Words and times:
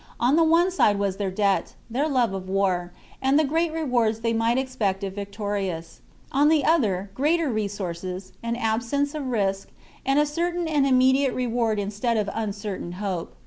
On 0.19 0.35
the 0.35 0.43
one 0.43 0.71
side 0.71 0.97
was 0.97 1.17
their 1.17 1.29
debt, 1.29 1.75
their 1.87 2.07
love 2.09 2.33
of 2.33 2.49
war, 2.49 2.91
and 3.21 3.37
the 3.37 3.43
great 3.43 3.71
rewards 3.71 4.21
they 4.21 4.33
might 4.33 4.57
expect 4.57 5.03
if 5.03 5.13
victorious; 5.13 6.01
on 6.31 6.49
the 6.49 6.65
other, 6.65 7.11
greater 7.13 7.51
resources, 7.51 8.33
an 8.41 8.55
absence 8.55 9.13
of 9.13 9.27
risk, 9.27 9.67
and 10.03 10.17
a 10.17 10.25
certain 10.25 10.67
and 10.67 10.87
immediate 10.87 11.35
reward 11.35 11.77
instead 11.77 12.17
of 12.17 12.31
uncertain 12.33 12.93
hope. 12.93 13.35